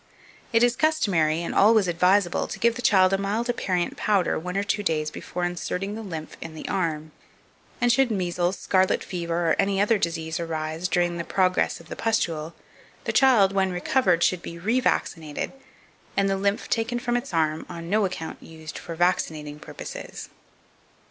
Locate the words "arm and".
6.67-7.91